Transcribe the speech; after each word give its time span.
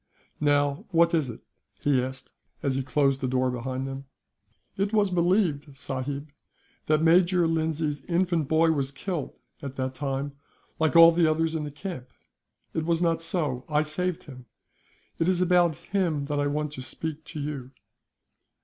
"Now, 0.39 0.87
what 0.89 1.13
is 1.13 1.29
it?" 1.29 1.41
he 1.79 2.01
asked, 2.01 2.31
as 2.63 2.73
he 2.73 2.81
closed 2.81 3.21
the 3.21 3.27
door 3.27 3.51
behind 3.51 3.85
them. 3.87 4.05
"It 4.75 4.93
was 4.93 5.11
believed, 5.11 5.77
sahib, 5.77 6.31
that 6.87 7.03
Major 7.03 7.45
Lindsay's 7.45 8.01
infant 8.05 8.47
boy 8.47 8.71
was 8.71 8.89
killed, 8.89 9.37
at 9.61 9.75
that 9.75 9.93
time, 9.93 10.31
like 10.79 10.95
all 10.95 11.11
others 11.27 11.53
in 11.53 11.65
the 11.65 11.71
camp. 11.71 12.07
It 12.73 12.83
was 12.83 12.99
not 12.99 13.21
so. 13.21 13.63
I 13.69 13.83
saved 13.83 14.23
him. 14.23 14.47
It 15.19 15.29
is 15.29 15.39
about 15.39 15.75
him 15.75 16.25
that 16.25 16.39
I 16.39 16.47
want 16.47 16.71
to 16.71 16.81
speak 16.81 17.23
to 17.25 17.39
you." 17.39 17.69